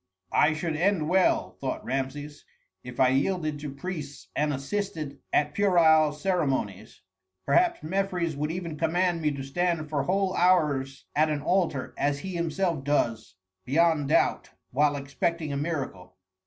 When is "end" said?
0.75-1.09